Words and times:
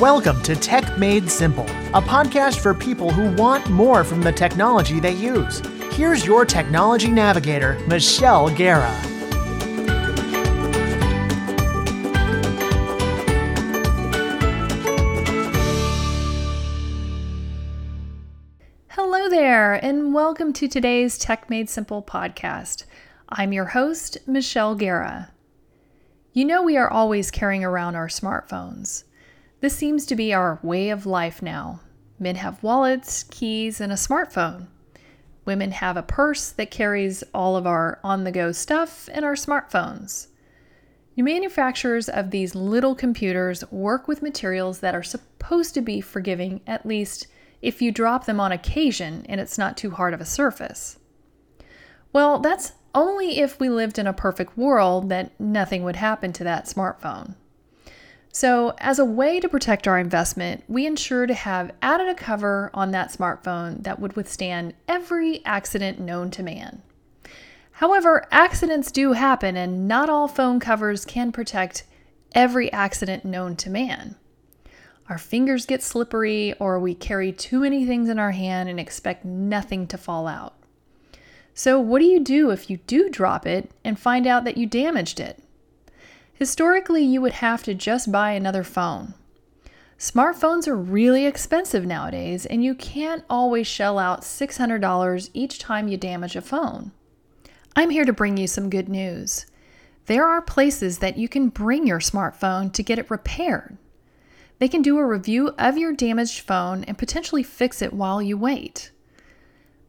Welcome 0.00 0.40
to 0.44 0.56
Tech 0.56 0.96
Made 0.96 1.30
Simple, 1.30 1.66
a 1.92 2.00
podcast 2.00 2.60
for 2.60 2.72
people 2.72 3.10
who 3.10 3.36
want 3.36 3.68
more 3.68 4.02
from 4.02 4.22
the 4.22 4.32
technology 4.32 4.98
they 4.98 5.12
use. 5.12 5.60
Here's 5.92 6.24
your 6.24 6.46
technology 6.46 7.08
navigator, 7.10 7.78
Michelle 7.86 8.48
Guerra. 8.48 8.90
Hello 18.88 19.28
there, 19.28 19.74
and 19.74 20.14
welcome 20.14 20.54
to 20.54 20.66
today's 20.66 21.18
Tech 21.18 21.50
Made 21.50 21.68
Simple 21.68 22.02
podcast. 22.02 22.84
I'm 23.28 23.52
your 23.52 23.66
host, 23.66 24.16
Michelle 24.26 24.74
Guerra. 24.74 25.30
You 26.32 26.46
know, 26.46 26.62
we 26.62 26.78
are 26.78 26.88
always 26.88 27.30
carrying 27.30 27.64
around 27.64 27.96
our 27.96 28.08
smartphones. 28.08 29.04
This 29.60 29.76
seems 29.76 30.06
to 30.06 30.16
be 30.16 30.32
our 30.32 30.58
way 30.62 30.88
of 30.88 31.04
life 31.04 31.42
now. 31.42 31.80
Men 32.18 32.36
have 32.36 32.62
wallets, 32.62 33.24
keys, 33.24 33.80
and 33.80 33.92
a 33.92 33.96
smartphone. 33.96 34.68
Women 35.44 35.72
have 35.72 35.96
a 35.96 36.02
purse 36.02 36.50
that 36.50 36.70
carries 36.70 37.22
all 37.34 37.56
of 37.56 37.66
our 37.66 37.98
on 38.02 38.24
the 38.24 38.32
go 38.32 38.52
stuff 38.52 39.08
and 39.12 39.24
our 39.24 39.34
smartphones. 39.34 40.28
The 41.16 41.22
manufacturers 41.22 42.08
of 42.08 42.30
these 42.30 42.54
little 42.54 42.94
computers 42.94 43.70
work 43.70 44.08
with 44.08 44.22
materials 44.22 44.80
that 44.80 44.94
are 44.94 45.02
supposed 45.02 45.74
to 45.74 45.82
be 45.82 46.00
forgiving, 46.00 46.62
at 46.66 46.86
least 46.86 47.26
if 47.60 47.82
you 47.82 47.92
drop 47.92 48.24
them 48.24 48.40
on 48.40 48.52
occasion 48.52 49.26
and 49.28 49.40
it's 49.40 49.58
not 49.58 49.76
too 49.76 49.90
hard 49.90 50.14
of 50.14 50.20
a 50.20 50.24
surface. 50.24 50.98
Well, 52.12 52.38
that's 52.38 52.72
only 52.94 53.40
if 53.40 53.60
we 53.60 53.68
lived 53.68 53.98
in 53.98 54.06
a 54.06 54.12
perfect 54.12 54.56
world 54.56 55.10
that 55.10 55.38
nothing 55.38 55.84
would 55.84 55.96
happen 55.96 56.32
to 56.34 56.44
that 56.44 56.64
smartphone. 56.64 57.34
So, 58.32 58.74
as 58.78 59.00
a 59.00 59.04
way 59.04 59.40
to 59.40 59.48
protect 59.48 59.88
our 59.88 59.98
investment, 59.98 60.62
we 60.68 60.86
ensure 60.86 61.26
to 61.26 61.34
have 61.34 61.72
added 61.82 62.08
a 62.08 62.14
cover 62.14 62.70
on 62.72 62.92
that 62.92 63.10
smartphone 63.10 63.82
that 63.82 63.98
would 63.98 64.14
withstand 64.14 64.74
every 64.86 65.44
accident 65.44 65.98
known 65.98 66.30
to 66.32 66.42
man. 66.44 66.82
However, 67.72 68.28
accidents 68.30 68.92
do 68.92 69.14
happen, 69.14 69.56
and 69.56 69.88
not 69.88 70.08
all 70.08 70.28
phone 70.28 70.60
covers 70.60 71.04
can 71.04 71.32
protect 71.32 71.84
every 72.32 72.72
accident 72.72 73.24
known 73.24 73.56
to 73.56 73.70
man. 73.70 74.14
Our 75.08 75.18
fingers 75.18 75.66
get 75.66 75.82
slippery, 75.82 76.52
or 76.60 76.78
we 76.78 76.94
carry 76.94 77.32
too 77.32 77.60
many 77.60 77.84
things 77.84 78.08
in 78.08 78.20
our 78.20 78.30
hand 78.30 78.68
and 78.68 78.78
expect 78.78 79.24
nothing 79.24 79.88
to 79.88 79.98
fall 79.98 80.28
out. 80.28 80.54
So, 81.52 81.80
what 81.80 81.98
do 81.98 82.04
you 82.04 82.20
do 82.20 82.50
if 82.50 82.70
you 82.70 82.76
do 82.86 83.10
drop 83.10 83.44
it 83.44 83.72
and 83.84 83.98
find 83.98 84.24
out 84.24 84.44
that 84.44 84.56
you 84.56 84.66
damaged 84.66 85.18
it? 85.18 85.42
Historically, 86.40 87.04
you 87.04 87.20
would 87.20 87.34
have 87.34 87.62
to 87.62 87.74
just 87.74 88.10
buy 88.10 88.30
another 88.30 88.64
phone. 88.64 89.12
Smartphones 89.98 90.66
are 90.66 90.74
really 90.74 91.26
expensive 91.26 91.84
nowadays, 91.84 92.46
and 92.46 92.64
you 92.64 92.74
can't 92.74 93.26
always 93.28 93.66
shell 93.66 93.98
out 93.98 94.22
$600 94.22 95.30
each 95.34 95.58
time 95.58 95.86
you 95.86 95.98
damage 95.98 96.36
a 96.36 96.40
phone. 96.40 96.92
I'm 97.76 97.90
here 97.90 98.06
to 98.06 98.14
bring 98.14 98.38
you 98.38 98.46
some 98.46 98.70
good 98.70 98.88
news. 98.88 99.44
There 100.06 100.26
are 100.26 100.40
places 100.40 101.00
that 101.00 101.18
you 101.18 101.28
can 101.28 101.50
bring 101.50 101.86
your 101.86 102.00
smartphone 102.00 102.72
to 102.72 102.82
get 102.82 102.98
it 102.98 103.10
repaired. 103.10 103.76
They 104.60 104.68
can 104.68 104.80
do 104.80 104.96
a 104.96 105.06
review 105.06 105.48
of 105.58 105.76
your 105.76 105.92
damaged 105.92 106.40
phone 106.40 106.84
and 106.84 106.96
potentially 106.96 107.42
fix 107.42 107.82
it 107.82 107.92
while 107.92 108.22
you 108.22 108.38
wait. 108.38 108.92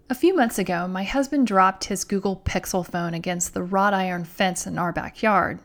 A 0.10 0.16
few 0.16 0.36
months 0.36 0.60
ago, 0.60 0.86
my 0.86 1.06
husband 1.06 1.48
dropped 1.48 1.86
his 1.86 2.04
Google 2.04 2.42
Pixel 2.44 2.86
phone 2.86 3.14
against 3.14 3.54
the 3.54 3.64
wrought 3.64 3.94
iron 3.94 4.26
fence 4.26 4.68
in 4.68 4.78
our 4.78 4.92
backyard. 4.92 5.62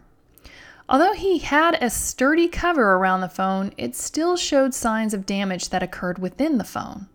Although 0.89 1.15
he 1.15 1.39
had 1.39 1.77
a 1.81 1.91
sturdy 1.91 2.49
cover 2.49 2.95
around 2.95 3.21
the 3.21 3.29
phone, 3.29 3.73
it 3.77 3.97
still 3.97 4.37
showed 4.37 4.73
signs 4.73 5.13
of 5.13 5.27
damage 5.27 5.71
that 5.71 5.83
occurred 5.83 6.19
within 6.19 6.59
the 6.59 6.65
phone. 6.65 7.09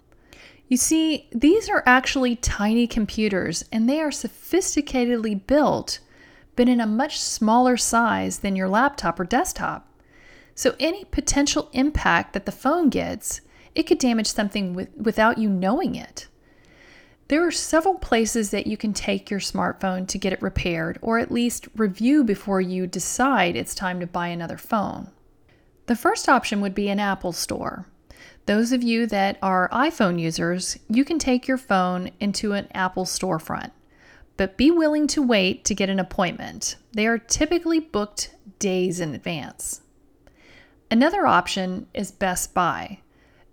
You 0.68 0.78
see, 0.78 1.28
these 1.32 1.70
are 1.70 1.84
actually 1.86 2.36
tiny 2.38 2.88
computers 2.88 3.64
and 3.72 3.88
they 3.88 4.02
are 4.02 4.10
sophisticatedly 4.10 5.46
built, 5.48 6.00
but 6.56 6.70
in 6.70 6.82
a 6.82 6.88
much 6.88 7.20
smaller 7.20 7.78
size 7.78 8.40
than 8.40 8.56
your 8.56 8.70
laptop 8.70 9.20
or 9.20 9.26
desktop. 9.26 9.88
So, 10.54 10.76
any 10.80 11.06
potential 11.06 11.70
impact 11.72 12.34
that 12.34 12.46
the 12.46 12.52
phone 12.52 12.90
gets, 12.90 13.42
it 13.74 13.84
could 13.84 14.00
damage 14.00 14.28
something 14.28 14.74
with, 14.74 14.90
without 14.98 15.38
you 15.38 15.50
knowing 15.50 15.96
it. 15.96 16.28
There 17.32 17.48
are 17.48 17.52
several 17.52 17.96
places 17.96 18.52
that 18.52 18.68
you 18.68 18.76
can 18.76 18.92
take 18.92 19.32
your 19.32 19.40
smartphone 19.40 20.06
to 20.10 20.18
get 20.18 20.34
it 20.34 20.42
repaired 20.42 21.00
or 21.02 21.18
at 21.18 21.32
least 21.32 21.70
review 21.78 22.26
before 22.26 22.60
you 22.60 22.88
decide 22.88 23.56
it's 23.56 23.74
time 23.74 24.02
to 24.02 24.06
buy 24.06 24.28
another 24.28 24.58
phone. 24.58 25.10
The 25.86 25.96
first 25.96 26.28
option 26.28 26.60
would 26.60 26.76
be 26.76 26.90
an 26.90 27.00
Apple 27.00 27.32
store. 27.32 27.88
Those 28.48 28.74
of 28.74 28.84
you 28.84 29.08
that 29.08 29.38
are 29.42 29.70
iPhone 29.70 30.20
users, 30.20 30.78
you 30.90 31.06
can 31.06 31.20
take 31.20 31.48
your 31.48 31.58
phone 31.58 32.12
into 32.20 32.52
an 32.52 32.68
Apple 32.74 33.06
storefront, 33.06 33.72
but 34.36 34.58
be 34.58 34.70
willing 34.70 35.08
to 35.08 35.26
wait 35.26 35.64
to 35.64 35.74
get 35.74 35.90
an 35.90 36.02
appointment. 36.02 36.76
They 36.92 37.08
are 37.08 37.18
typically 37.18 37.80
booked 37.80 38.36
days 38.60 39.00
in 39.00 39.16
advance. 39.16 39.80
Another 40.92 41.26
option 41.26 41.88
is 41.94 42.12
Best 42.12 42.54
Buy. 42.54 43.00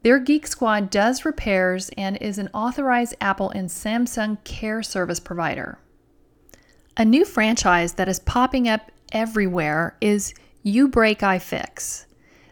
Their 0.02 0.18
Geek 0.20 0.46
Squad 0.46 0.90
does 0.90 1.24
repairs 1.24 1.90
and 1.96 2.16
is 2.18 2.38
an 2.38 2.50
authorized 2.54 3.16
Apple 3.20 3.50
and 3.50 3.68
Samsung 3.68 4.42
care 4.44 4.82
service 4.82 5.18
provider. 5.18 5.78
A 6.96 7.04
new 7.04 7.24
franchise 7.24 7.94
that 7.94 8.08
is 8.08 8.20
popping 8.20 8.68
up 8.68 8.92
everywhere 9.12 9.96
is 10.00 10.34
uBreakiFix. 10.64 12.06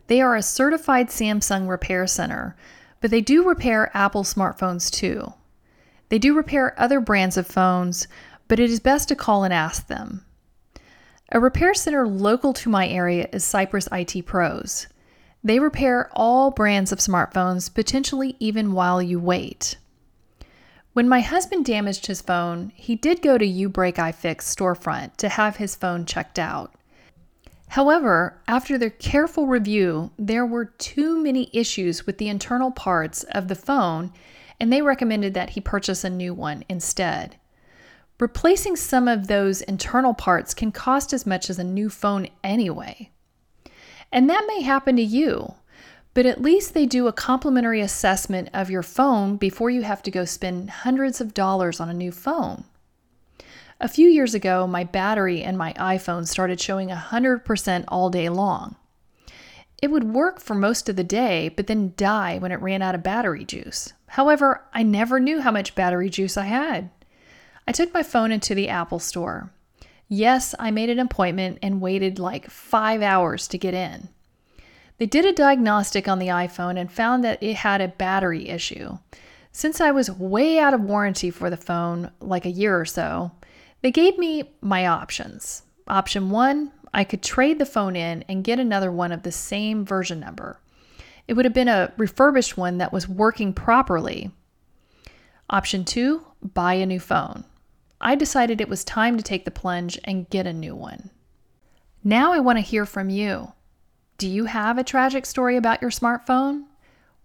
They 0.08 0.20
are 0.20 0.36
a 0.36 0.42
certified 0.42 1.08
Samsung 1.08 1.68
repair 1.68 2.06
center, 2.06 2.56
but 3.00 3.10
they 3.10 3.20
do 3.20 3.46
repair 3.46 3.90
Apple 3.94 4.24
smartphones 4.24 4.90
too. 4.90 5.32
They 6.08 6.18
do 6.18 6.36
repair 6.36 6.78
other 6.80 7.00
brands 7.00 7.36
of 7.36 7.46
phones, 7.46 8.06
but 8.48 8.60
it 8.60 8.70
is 8.70 8.80
best 8.80 9.08
to 9.08 9.16
call 9.16 9.44
and 9.44 9.52
ask 9.52 9.86
them. 9.86 10.24
A 11.32 11.40
repair 11.40 11.74
center 11.74 12.06
local 12.06 12.52
to 12.54 12.68
my 12.68 12.86
area 12.88 13.28
is 13.32 13.44
Cypress 13.44 13.88
IT 13.90 14.26
Pros. 14.26 14.86
They 15.46 15.60
repair 15.60 16.10
all 16.12 16.50
brands 16.50 16.90
of 16.90 16.98
smartphones, 16.98 17.72
potentially 17.72 18.34
even 18.40 18.72
while 18.72 19.00
you 19.00 19.20
wait. 19.20 19.76
When 20.92 21.08
my 21.08 21.20
husband 21.20 21.64
damaged 21.64 22.06
his 22.06 22.20
phone, 22.20 22.72
he 22.74 22.96
did 22.96 23.22
go 23.22 23.38
to 23.38 23.46
Fix 23.46 24.52
storefront 24.52 25.16
to 25.18 25.28
have 25.28 25.58
his 25.58 25.76
phone 25.76 26.04
checked 26.04 26.40
out. 26.40 26.74
However, 27.68 28.42
after 28.48 28.76
their 28.76 28.90
careful 28.90 29.46
review, 29.46 30.10
there 30.18 30.44
were 30.44 30.64
too 30.64 31.22
many 31.22 31.48
issues 31.52 32.06
with 32.06 32.18
the 32.18 32.28
internal 32.28 32.72
parts 32.72 33.22
of 33.30 33.46
the 33.46 33.54
phone, 33.54 34.12
and 34.58 34.72
they 34.72 34.82
recommended 34.82 35.34
that 35.34 35.50
he 35.50 35.60
purchase 35.60 36.02
a 36.02 36.10
new 36.10 36.34
one 36.34 36.64
instead. 36.68 37.36
Replacing 38.18 38.74
some 38.74 39.06
of 39.06 39.28
those 39.28 39.60
internal 39.62 40.12
parts 40.12 40.54
can 40.54 40.72
cost 40.72 41.12
as 41.12 41.24
much 41.24 41.48
as 41.48 41.60
a 41.60 41.64
new 41.64 41.88
phone 41.88 42.26
anyway. 42.42 43.12
And 44.16 44.30
that 44.30 44.46
may 44.48 44.62
happen 44.62 44.96
to 44.96 45.02
you, 45.02 45.56
but 46.14 46.24
at 46.24 46.40
least 46.40 46.72
they 46.72 46.86
do 46.86 47.06
a 47.06 47.12
complimentary 47.12 47.82
assessment 47.82 48.48
of 48.54 48.70
your 48.70 48.82
phone 48.82 49.36
before 49.36 49.68
you 49.68 49.82
have 49.82 50.02
to 50.04 50.10
go 50.10 50.24
spend 50.24 50.70
hundreds 50.70 51.20
of 51.20 51.34
dollars 51.34 51.80
on 51.80 51.90
a 51.90 51.94
new 51.94 52.10
phone. 52.10 52.64
A 53.78 53.88
few 53.88 54.08
years 54.08 54.34
ago, 54.34 54.66
my 54.66 54.84
battery 54.84 55.42
in 55.42 55.54
my 55.58 55.74
iPhone 55.74 56.26
started 56.26 56.58
showing 56.58 56.88
100% 56.88 57.84
all 57.88 58.08
day 58.08 58.30
long. 58.30 58.76
It 59.82 59.90
would 59.90 60.14
work 60.14 60.40
for 60.40 60.54
most 60.54 60.88
of 60.88 60.96
the 60.96 61.04
day, 61.04 61.50
but 61.50 61.66
then 61.66 61.92
die 61.98 62.38
when 62.38 62.52
it 62.52 62.62
ran 62.62 62.80
out 62.80 62.94
of 62.94 63.02
battery 63.02 63.44
juice. 63.44 63.92
However, 64.06 64.64
I 64.72 64.82
never 64.82 65.20
knew 65.20 65.42
how 65.42 65.50
much 65.50 65.74
battery 65.74 66.08
juice 66.08 66.38
I 66.38 66.46
had. 66.46 66.88
I 67.68 67.72
took 67.72 67.92
my 67.92 68.02
phone 68.02 68.32
into 68.32 68.54
the 68.54 68.70
Apple 68.70 68.98
store. 68.98 69.52
Yes, 70.08 70.54
I 70.58 70.70
made 70.70 70.90
an 70.90 70.98
appointment 70.98 71.58
and 71.62 71.80
waited 71.80 72.18
like 72.18 72.48
five 72.48 73.02
hours 73.02 73.48
to 73.48 73.58
get 73.58 73.74
in. 73.74 74.08
They 74.98 75.06
did 75.06 75.24
a 75.24 75.32
diagnostic 75.32 76.08
on 76.08 76.18
the 76.18 76.28
iPhone 76.28 76.78
and 76.78 76.90
found 76.90 77.24
that 77.24 77.42
it 77.42 77.56
had 77.56 77.80
a 77.80 77.88
battery 77.88 78.48
issue. 78.48 78.98
Since 79.52 79.80
I 79.80 79.90
was 79.90 80.10
way 80.10 80.58
out 80.58 80.74
of 80.74 80.80
warranty 80.80 81.30
for 81.30 81.50
the 81.50 81.56
phone, 81.56 82.10
like 82.20 82.46
a 82.46 82.50
year 82.50 82.78
or 82.78 82.84
so, 82.84 83.32
they 83.82 83.90
gave 83.90 84.16
me 84.16 84.44
my 84.60 84.86
options. 84.86 85.62
Option 85.88 86.30
one, 86.30 86.72
I 86.94 87.04
could 87.04 87.22
trade 87.22 87.58
the 87.58 87.66
phone 87.66 87.96
in 87.96 88.24
and 88.28 88.44
get 88.44 88.58
another 88.58 88.92
one 88.92 89.12
of 89.12 89.22
the 89.22 89.32
same 89.32 89.84
version 89.84 90.20
number. 90.20 90.60
It 91.28 91.34
would 91.34 91.44
have 91.44 91.54
been 91.54 91.68
a 91.68 91.92
refurbished 91.96 92.56
one 92.56 92.78
that 92.78 92.92
was 92.92 93.08
working 93.08 93.52
properly. 93.52 94.30
Option 95.50 95.84
two, 95.84 96.24
buy 96.42 96.74
a 96.74 96.86
new 96.86 97.00
phone. 97.00 97.44
I 98.00 98.14
decided 98.14 98.60
it 98.60 98.68
was 98.68 98.84
time 98.84 99.16
to 99.16 99.22
take 99.22 99.44
the 99.44 99.50
plunge 99.50 99.98
and 100.04 100.28
get 100.28 100.46
a 100.46 100.52
new 100.52 100.74
one. 100.74 101.10
Now 102.04 102.32
I 102.32 102.40
want 102.40 102.58
to 102.58 102.62
hear 102.62 102.86
from 102.86 103.10
you. 103.10 103.52
Do 104.18 104.28
you 104.28 104.46
have 104.46 104.78
a 104.78 104.84
tragic 104.84 105.26
story 105.26 105.56
about 105.56 105.82
your 105.82 105.90
smartphone? 105.90 106.64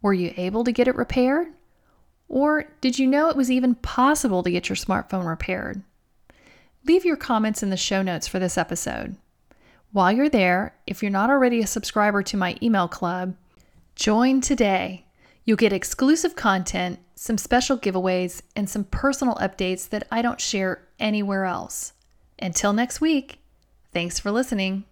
Were 0.02 0.14
you 0.14 0.34
able 0.38 0.64
to 0.64 0.72
get 0.72 0.88
it 0.88 0.96
repaired? 0.96 1.48
Or 2.28 2.66
did 2.82 2.98
you 2.98 3.08
know 3.08 3.30
it 3.30 3.36
was 3.36 3.52
even 3.52 3.76
possible 3.76 4.44
to 4.44 4.52
get 4.52 4.70
your 4.70 4.76
smartphone 4.76 5.28
repaired? 5.28 5.84
Leave 6.86 7.06
your 7.06 7.18
comments 7.18 7.62
in 7.62 7.70
the 7.70 7.78
show 7.78 8.02
notes 8.02 8.28
for 8.28 8.40
this 8.40 8.58
episode. 8.58 9.16
While 9.92 10.12
you're 10.12 10.30
there, 10.30 10.74
if 10.88 11.02
you're 11.04 11.12
not 11.12 11.30
already 11.30 11.60
a 11.60 11.68
subscriber 11.68 12.24
to 12.24 12.38
my 12.38 12.58
email 12.62 12.88
club, 12.88 13.36
Join 13.96 14.42
today. 14.42 15.06
You'll 15.44 15.58
get 15.58 15.74
exclusive 15.74 16.36
content, 16.36 17.00
some 17.16 17.38
special 17.38 17.78
giveaways, 17.78 18.42
and 18.56 18.70
some 18.70 18.84
personal 18.84 19.36
updates 19.36 19.90
that 19.90 20.08
I 20.12 20.22
don't 20.22 20.40
share 20.40 20.88
anywhere 21.00 21.46
else. 21.46 21.94
Until 22.40 22.74
next 22.74 23.02
week, 23.02 23.40
thanks 23.92 24.20
for 24.20 24.32
listening. 24.32 24.86